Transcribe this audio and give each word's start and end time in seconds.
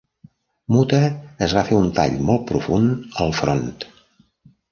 Muta 0.75 1.01
es 1.47 1.53
va 1.57 1.63
fer 1.67 1.75
un 1.81 1.91
tall 1.99 2.17
molt 2.29 2.47
profund 2.53 3.21
al 3.25 3.37
front. 3.43 3.65